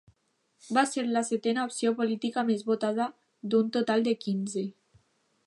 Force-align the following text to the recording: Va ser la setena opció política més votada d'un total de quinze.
Va 0.77 0.83
ser 0.91 1.03
la 1.09 1.21
setena 1.27 1.65
opció 1.69 1.91
política 1.99 2.45
més 2.49 2.65
votada 2.71 3.07
d'un 3.53 3.71
total 3.79 4.09
de 4.09 4.17
quinze. 4.27 4.67